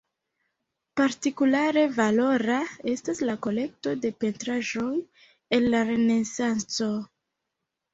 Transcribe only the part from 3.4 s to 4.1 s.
kolekto